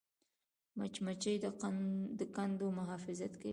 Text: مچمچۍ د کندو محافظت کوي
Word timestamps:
مچمچۍ 0.79 1.35
د 2.19 2.21
کندو 2.35 2.67
محافظت 2.79 3.31
کوي 3.41 3.49